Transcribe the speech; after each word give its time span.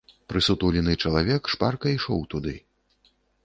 Прысутулены 0.31 0.95
чалавек 1.03 1.51
шпарка 1.55 1.95
ішоў 1.95 2.27
туды. 2.35 2.59